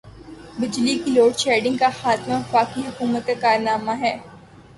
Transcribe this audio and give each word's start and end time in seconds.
بجلی 0.59 0.95
کی 0.99 1.11
load 1.11 1.33
shedding 1.37 1.77
کا 1.77 1.89
خاتمہ 2.01 2.33
وفاقی 2.33 2.81
حکومت 2.87 3.27
کا 3.27 3.33
کارنامہ 3.41 3.91
ہے۔ 3.99 4.17